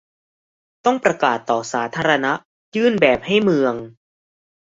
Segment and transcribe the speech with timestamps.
[0.85, 2.33] ต้องประกาศต่อสาธารณะ
[2.75, 3.73] ยื่นแบบให้เมือง